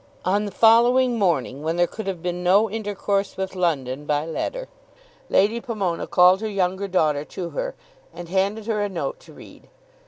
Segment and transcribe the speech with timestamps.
[0.25, 4.67] On the following morning, when there could have been no intercourse with London by letter,
[5.29, 7.75] Lady Pomona called her younger daughter to her,
[8.11, 9.67] and handed her a note to read.